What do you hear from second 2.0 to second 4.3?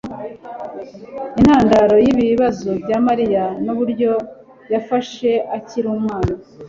yibibazo bya Mariya nuburyo